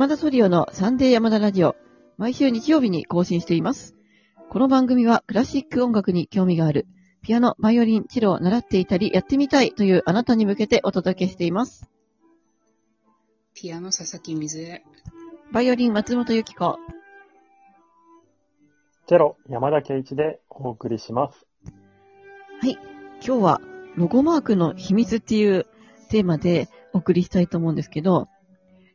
[0.00, 1.76] 山田トリオのサンデー山田ラジオ、
[2.16, 3.94] 毎週日曜日に更新しています。
[4.48, 6.86] この番組はクラシック音楽に興味がある、
[7.20, 11.86] ピアノ、バイオリン、チェロを習っていたり、やってみたいというあなたに向けてお届けしています。
[13.52, 14.82] ピアノ佐々木水江。
[15.52, 16.78] バイオリン、松本由紀子。
[19.06, 21.46] チェロ、山田圭一でお送りします。
[22.62, 22.78] はい。
[23.22, 23.60] 今日は、
[23.96, 25.66] ロゴマークの秘密っていう
[26.08, 28.28] テーマでお送りしたいと思うんですけど、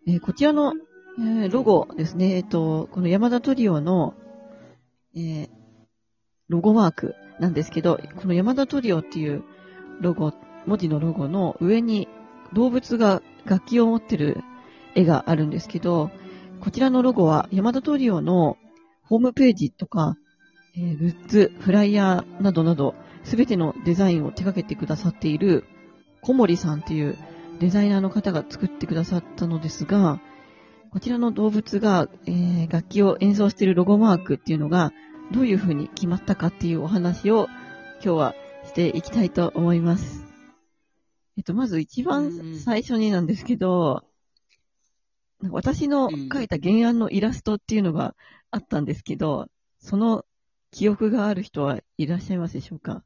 [0.07, 0.73] えーこちらの、
[1.17, 4.13] えーロゴですね、えっと、この山田トリオの、
[5.15, 5.49] えー
[6.47, 9.43] ロゴマークなんですけど、この山田トリオっていう
[9.99, 10.31] ロゴ、
[10.67, 12.07] 文字のロゴの上に
[12.53, 14.37] 動物が楽器を持ってる
[14.93, 16.11] 絵があるんですけど、
[16.59, 18.57] こちらのロゴは山田トリオの
[19.01, 20.17] ホームページとか、
[20.77, 22.93] えーグッズ、フライヤーなどなど、
[23.23, 25.65] すべてのデザインを手掛けてくださっている
[26.21, 27.17] 小森さんっていう
[27.59, 30.21] デザイナーの方が作ってくださったのですが、
[30.95, 34.93] こちらの動物が、えー楽器を演奏しているロゴマークっていうのが
[35.33, 37.47] どういう風に決まったかっていうお話を
[38.01, 40.25] 今日はしていきたいと思います。
[41.37, 44.05] えっと、まず一番うん最初になんですけど、
[45.41, 48.15] なんか私の描いた原案のイラストっていうのが
[48.49, 49.47] あったんですけど、
[49.79, 50.23] その
[50.71, 53.03] 記憶がある人はいらっしゃいますでしょうか？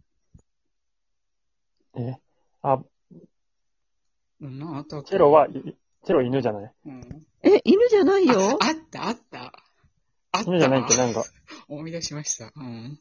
[1.97, 2.13] え、
[2.61, 2.83] あ、
[4.41, 6.71] うん、なんあったロは、いチェロ犬じゃない？
[6.85, 7.25] うん。
[7.43, 9.43] え、犬じゃないよああった、あった。
[10.31, 10.43] あった。
[10.43, 11.23] 犬じゃないってなんか、
[11.67, 12.51] 思い出しました。
[12.55, 12.99] うん。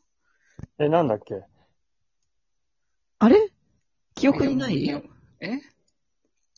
[0.79, 1.43] え、なんだっけ？
[3.21, 3.37] あれ？
[4.15, 4.85] 記憶にない？
[4.85, 5.01] や
[5.41, 5.59] え？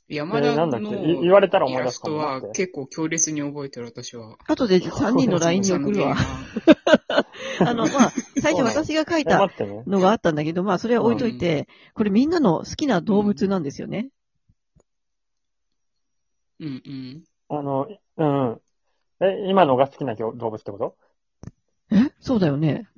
[0.08, 0.86] 山田えなんだっけ？
[1.22, 4.36] 言われたら思い出イラストすかもなっては結構強烈に覚えてる、私は。
[4.48, 6.16] 後で3人の LINE に送るわ。
[7.60, 9.82] あの、まあ、最初私が書いえ、た待ってね。
[9.86, 14.08] のがあったんだけど、まあ、それは置いといて、これみんなの好きな動物なんですよね。
[16.60, 17.24] うんうん。
[17.48, 18.60] あの、うん。
[19.20, 20.96] え、今のが好きな動物ってこと？
[21.90, 22.12] え？
[22.20, 22.88] そうだよね。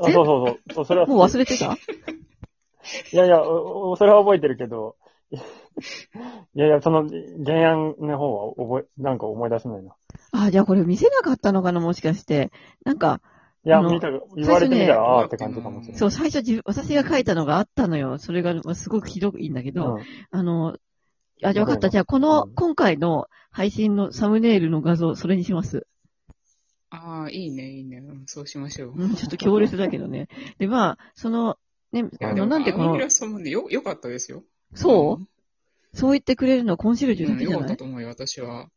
[0.00, 0.84] あ、そうそうそうそう。
[0.86, 1.76] それは、もう忘れてた？
[3.12, 4.96] いやいや、おおそれは覚えてるけど、
[5.30, 5.36] い
[6.54, 7.08] やいや、その
[7.44, 9.94] 原案の方は覚え、なんか思い出せないな。
[10.32, 12.52] あ、じゃあこれ見せなかったのかな、もしかして。
[12.84, 13.20] なんか、
[13.64, 15.98] いや、見た、言われてみたら、ねああーって感じかもしれない。
[15.98, 18.18] そう、最初自分、私が書いたのがあったのよ。
[18.18, 20.04] それが、まあすごくひどいんだけど、うん。
[20.30, 20.76] あの、
[21.42, 21.90] あ、じゃあ分かった。
[21.90, 25.86] じゃあこの、うん今回の配信のサムネイルの画像、それにします。
[26.90, 27.98] ああ、いいね、いいね。
[27.98, 28.92] うんそうしましょう。
[28.96, 30.28] うん、ちょっと強烈だけどね。
[30.58, 31.58] で、まあ、その、
[31.92, 32.96] ね、いや、であの、も、なんでこの
[33.48, 34.44] よ、よかったですよ。
[34.74, 35.26] そう？
[35.96, 37.60] そう言ってくれるのはコンシェルジュうん、よだけじゃない？
[37.60, 38.68] かったと思うよ、私は。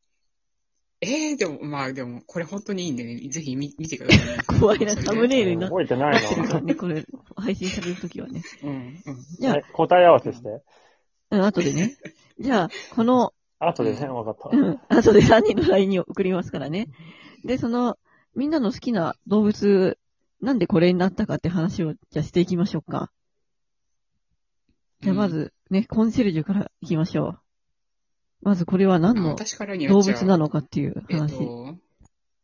[1.02, 4.44] ええでも、まあでも、これ本当にいいんでね、ぜひ見見てください、ね。
[4.60, 6.48] 怖いなサムネイルになっ覚えてなないってるな。
[6.48, 8.42] からね、これ、配信されるときはね。
[8.64, 9.18] うん、うん。
[9.40, 10.64] じゃあえ、答え合わせして。
[11.32, 11.98] うん、後でね。
[12.40, 14.56] じゃあ、この、後でね、わかった。
[14.56, 16.90] うん、後で3人の LINE に送りますからね。
[17.44, 17.98] で、その、
[18.36, 19.98] みんなの好きな動物、
[20.42, 23.12] なんでこれになったかって話を、じゃあしていきましょうか。
[25.02, 27.40] じゃあまず、ね、コンシェルジュからいきましょう。
[28.42, 31.38] まずこれは何あの私からには動じゃあ物なのかっていうえっ話。
[31.40, 31.78] と、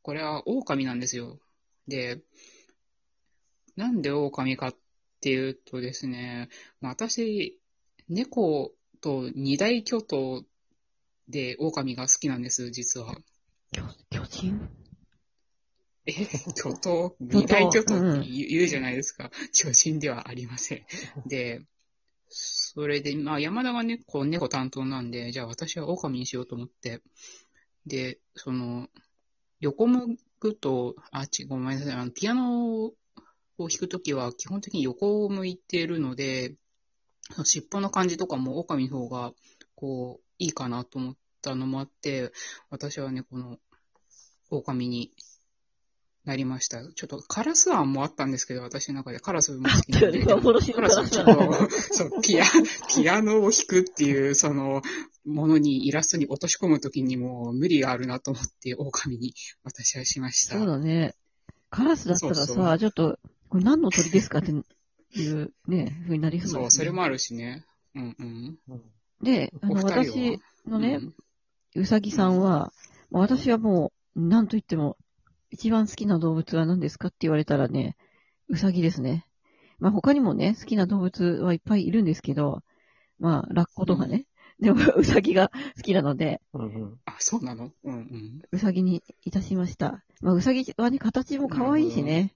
[0.01, 1.39] これは狼なんですよ。
[1.87, 2.21] で、
[3.75, 4.75] なんで狼かっ
[5.21, 6.49] ていうとですね、
[6.81, 7.59] まあ、私、
[8.13, 10.43] 猫と二大巨頭
[11.27, 13.15] で狼が好きなんです、実は。
[13.71, 13.81] 巨
[14.11, 14.69] 巨人？
[16.05, 16.13] え、
[16.55, 17.15] 巨頭？
[17.19, 19.31] 巨頭二大巨頭うんって言うじゃないですか。
[19.51, 20.85] 巨人ではありません。
[21.25, 21.65] で、
[22.29, 27.01] それで、まあ山田がね、こう猫担当なんで、じゃあ私は狼にしようと思って。
[27.87, 28.89] で、その、
[29.59, 32.93] 横向くと、あ、ち、ごめんなさい、あの、ピアノを
[33.57, 36.55] 弾くときは基本的に横を向いているので、
[37.43, 39.33] 尻尾の感じとかも狼の方が、
[39.75, 42.31] こう、いいかなと思ったのもあって、
[42.69, 43.57] 私はね、この、
[44.49, 45.11] 狼に
[46.25, 46.81] なりました。
[46.93, 50.25] ちょっとカラス案もあったんですけど、私の中でカラスも好きなんで。
[50.25, 52.45] カラスをちょっと、そう、ピア、
[52.95, 54.81] ピアノを弾くっていう、その、
[55.25, 59.33] ものに、イラストに落とし込むときにも無理があるなと思って、狼に
[59.63, 60.57] 私はしました。
[60.57, 61.15] そうだね。
[61.69, 63.19] カラスだったらさ、そうそうちょっと、
[63.49, 64.53] これ何の鳥ですかって
[65.21, 67.65] いうね、風になりそうだそう、よねそれもあるしね。
[67.95, 68.81] うんうん。
[69.21, 70.37] で、あの、私は？
[70.65, 71.13] のね、うん
[71.75, 72.71] うさぎさんは、
[73.09, 74.95] まあ私はもう、なんと言っても、
[75.49, 77.95] 一番好きな動物は何ですかって言われたらね、
[78.47, 79.25] うさぎですね。
[79.79, 82.61] まあ他にもね、好きな動物はいっぱいいるんですけど、
[83.19, 84.27] まあ、ラッコとかね。
[84.59, 86.99] でも、うさぎが好きなので、うんうん。
[87.05, 87.71] あ、そうなの？
[87.83, 88.41] うんうん。
[88.51, 90.03] うさぎにいたしました。
[90.21, 92.33] まあ、うさぎはね、形も可愛いしね。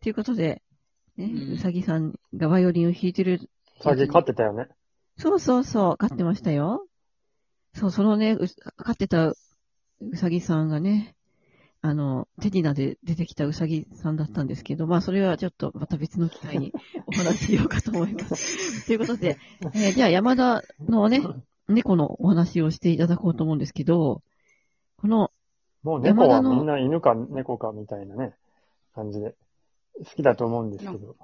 [0.00, 0.62] ということで、
[1.18, 3.50] ね、うんうさぎさんがバイオリンを弾いてる。
[3.82, 4.68] 最近飼ってたよね。
[5.18, 6.86] そうそうそう、飼ってましたよ。
[7.74, 9.36] そう、そのね、う飼ってたう
[10.14, 11.16] さぎさんがね、
[11.80, 16.72] あの、テディナで出てきたうさぎさんだったんですけど、まあ、それはちょっとまた別の機会に
[17.06, 18.86] お話ししようかと思います。
[18.86, 19.38] ということで、
[19.74, 21.20] えーじゃあ山田のね、
[21.68, 24.22] 猫のお話をしていただこうと思うんですけど、
[24.96, 25.32] この、
[25.82, 28.34] もう猫はみんな犬か猫かみたいなね、
[28.94, 29.34] 感じで、
[29.98, 31.16] 好きだと思うんですけど。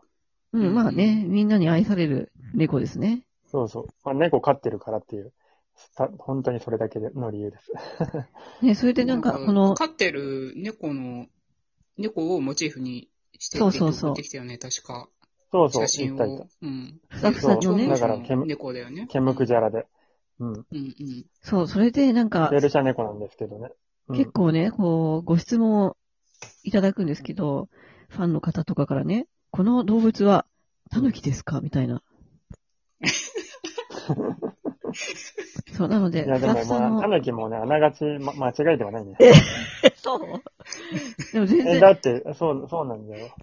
[0.53, 3.26] うん、まあね、みんなに愛される猫ですね。
[3.50, 3.87] そうそう。
[4.05, 5.32] まあ、猫飼ってるからっていう、
[5.97, 7.73] た本当にそれだけの理由です。
[8.65, 11.26] ね、それでなんか、この、飼ってる猫の、
[11.99, 15.09] 猫をモチーフにしてそうそうそうきたよね、確か。
[15.50, 16.47] そうそう、写真言った。
[16.62, 17.00] うん。
[17.09, 19.12] ふさふさのねだから猫だよねた。。
[19.12, 19.87] ケムクジャラで。
[20.41, 20.53] うん。
[20.53, 21.27] うんうん。
[21.43, 23.69] そう、それでなんかペ、ルシャ猫なんですけどね。
[24.09, 25.97] うん結構ね、こう、ご質問を
[26.62, 27.69] いただくんですけど、
[28.14, 30.46] ファンの方とかからね、この動物は、
[30.90, 31.61] タヌキですか？
[31.61, 32.02] みたいな。
[35.76, 39.16] そう、なので、いや、でもまあ、タの、ヌキもね、あながち、ま、間違いではないね。
[39.96, 40.20] そう？
[41.32, 43.34] でも全え、然、だって、そう、そうなんだよ。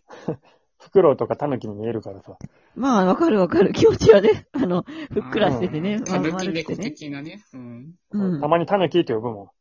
[0.79, 2.37] フクロウとかタヌキに見えるからさ。
[2.75, 3.73] まあ、わかるわかる。
[3.73, 6.77] 気持ちはね、あの、ふっくらしててね、たぬき丸くて猫ね。
[6.91, 7.43] 的なね。
[7.53, 7.93] うん。
[8.11, 8.47] うんた。
[8.47, 9.51] まにタヌキって呼ぶも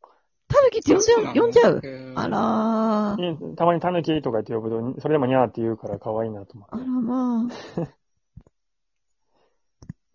[0.73, 1.81] ヌキって呼んじゃう、呼んじゃう。
[1.83, 3.51] うあらー。
[3.51, 3.55] ん。
[3.55, 7.87] たまにタヌキとか言って呼ぶと、それでもニャーって言うから可愛いなと思あらまあ。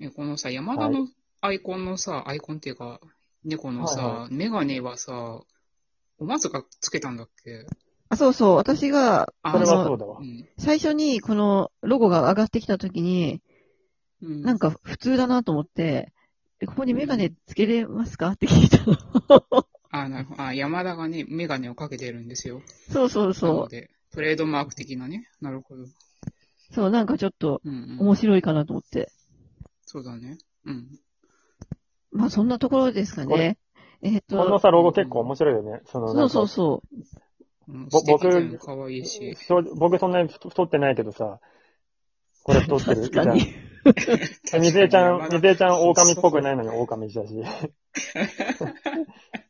[0.01, 1.09] えこのさ、山田の
[1.41, 3.01] アイコンのさ、アイコンっていうか、
[3.45, 5.41] 猫のさ、はいはメガネはさ、
[6.19, 7.67] お松がつけたんだっけ？
[8.09, 8.57] あ、そうそう。
[8.57, 10.23] 私が、あそれはあのそうだわう。
[10.23, 10.49] ん。
[10.59, 13.43] 最初にこのロゴが上がってきたときに、
[14.23, 14.43] うん。
[14.43, 16.13] なんか普通だなと思って、
[16.59, 18.29] でここにメガネつけれますか？
[18.31, 19.67] って聞いたの。
[20.49, 22.63] あ、山田がね、メガネをかけてるんですよ。
[22.91, 25.29] そうそうなそので、トレードマーク的なね。
[25.41, 25.83] なるほど。
[25.83, 25.87] う。
[26.73, 28.01] そう、なんかちょっとうん、うん。
[28.01, 29.11] 面白いかなと思って。
[29.85, 30.39] そうだね。
[30.65, 30.89] うん。
[32.13, 33.59] まあそんなところですかこね。
[34.03, 35.81] えっ、このと、さ、ロゴ結構面白いよね。
[35.87, 36.49] その、そうそうう。
[36.49, 36.97] そう。
[37.69, 39.35] うんぼ素敵だよね僕可愛いし。
[39.35, 41.41] そう僕そんなに太太ってないけどさ、
[42.45, 43.11] これ太ってる？
[43.11, 43.27] じゃん。
[43.27, 43.39] 確
[44.51, 44.67] かに。
[44.67, 47.35] 水江ちゃん、水江ちゃん狼っぽくないのに狼だし。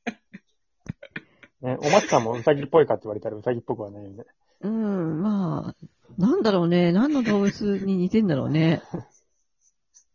[1.67, 4.25] ね、お松さんもウサギっぽいかって言われたらウサギっぽくはないよね。
[4.61, 5.75] うん、まあ、
[6.17, 6.93] なんだろうね。
[6.93, 8.83] 何の動物に似てんだろうね。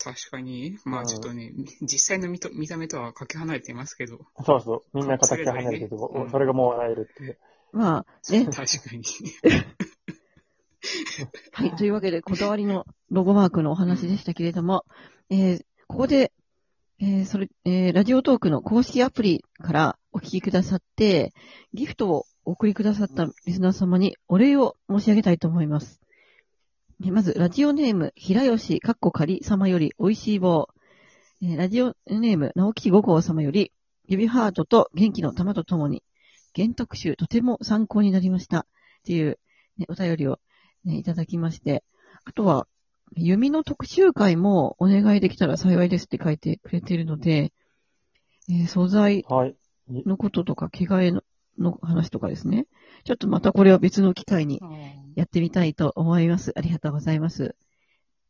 [0.03, 0.77] 確かに。
[0.85, 1.51] まうんあちょっとね、
[1.81, 4.19] 実際の見と見た目とはかけ離れていますけど。
[4.45, 4.97] そうそう。
[4.97, 7.37] みんな形が離れてて、ねうんそれがもう笑えるっていう。
[7.73, 8.45] まあ、ね。
[8.47, 8.63] 確か
[8.95, 9.03] に。
[11.51, 11.75] はい。
[11.75, 14.85] というわけで、こだわりのロゴマークのお話でしたけれども、
[15.29, 16.31] えーここで、
[17.03, 21.33] えーそれ、えーラジオトークの公式アプリからお聞きくださって、
[21.73, 25.99] ギフトをお送りくださったリスナー様にお礼を申し上げたいと思います。
[26.99, 30.67] まず、ラジオネーム、平吉かっこかり様より美味しい棒。
[31.41, 33.71] えラジオネーム、直木五号様より、
[34.05, 36.03] 指ハートと元気の玉とともに、
[36.55, 38.59] 原特集とても参考になりました。
[38.59, 38.63] っ
[39.05, 39.39] ていう、
[39.79, 40.37] ね、お便りを、
[40.85, 41.83] ね、いただきまして、
[42.25, 42.67] あとは、
[43.15, 47.51] 弓の特集会もお願いできたら幸いですって書いてくれているので、
[48.49, 49.55] えー素材はい。
[49.89, 51.21] のこととか、着替えの
[51.59, 52.67] の話とかですね。
[53.03, 54.61] ちょっとまたこれは別の機会に
[55.15, 56.53] やってみたいと思います。
[56.55, 57.55] ありがとうございます。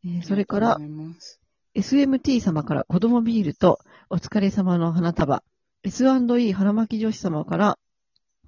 [0.04, 1.40] えーそれからあ、りがとうございます
[1.74, 3.78] SMT 様から子供ビールと
[4.10, 5.42] お疲れ様の花束。
[5.84, 7.78] S&E 腹巻き女子様から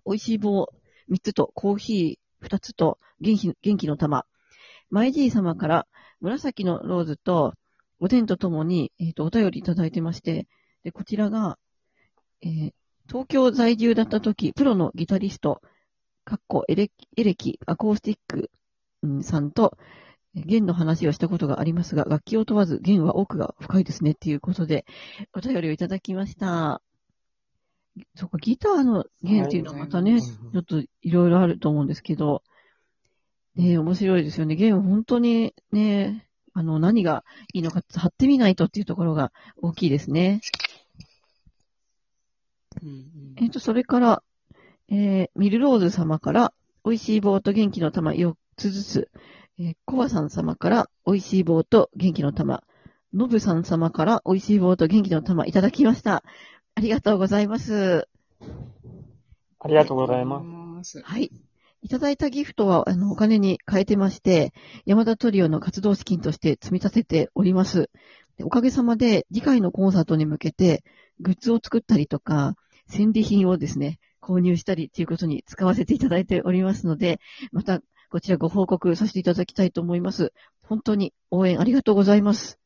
[0.05, 0.69] 美味しい棒
[1.11, 4.27] 3つとコーヒー2つと元気元気の玉。
[4.91, 5.87] マイジー様から
[6.25, 7.55] 紫のローズと
[8.01, 10.49] おでんとともに、えっ、と、お便りいただいてまして、
[10.83, 11.59] で、こちらが、
[12.43, 12.73] えー
[13.07, 15.61] 東京在住だった時、プロのギタリスト、
[16.25, 18.51] かっこエレエレキ、アコースティック
[19.03, 19.77] うんさんと、
[20.35, 24.87] えー弦の話をしたことがありますが、楽器を問わず弦は奥が深いですねっていうことで、
[25.35, 26.81] お便りをいただきました。
[28.15, 32.43] そっか、ギターの弦っていうのはまたね、はいちょっといろいろあると思うんですけど、
[33.57, 34.55] ね面白いですよね。
[34.57, 40.41] 弦は本当にね、あの、何がいいのか貼ってみないとっていうところが大きいですね。
[42.83, 43.05] うんうん
[43.37, 44.23] えっ、と、それから、
[44.89, 46.53] えーミルローズ様から、
[46.85, 49.11] 美味しい棒と元気の玉4つずつ、
[49.59, 52.63] えーコバさん様から、美味しい棒と元気の玉、
[53.13, 56.23] ノブさん様から、美味しい棒と元気の玉いただきました。
[56.77, 58.09] ありがとうございます。
[59.61, 61.01] ありがとうございます。
[61.01, 61.03] す。
[61.03, 61.33] はい。
[61.85, 64.55] いただいたギフトは、あの、お金に変えてまして、
[64.87, 67.91] 山田トリオの活動資金として積み立てております。
[68.39, 70.83] でおかげさまで、次回のコンサートに向けて、
[71.21, 72.57] グッズを作ったりとか、
[72.89, 77.21] 戦利品をですね、購入したりということに使わせていただいておりますので、
[77.53, 80.33] また、こちらご報告させていただきたいと思います。
[80.63, 82.59] 本当に応援ありがとうございます。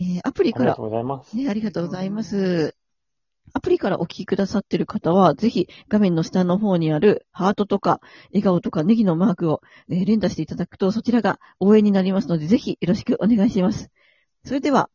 [0.00, 1.36] えーアプリからありがとうございます。
[1.36, 2.74] ね、ありがとうございます。
[3.54, 13.90] アプリからお聞きくださっている方は、ぜひ画面の下の方にあるハートとか笑顔とかネギのマークを、え連打していただくと、そちらが応援になりますので、ぜひよろしくお願いします。
[14.44, 14.88] それでは、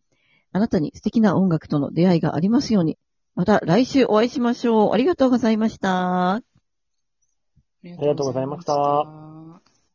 [0.51, 2.97] あなたに素敵な音楽との出会いがありますように、
[3.35, 4.93] また来週お会いしましょう。
[4.93, 6.41] ありがとうございましたあ
[7.83, 9.66] りがとうございました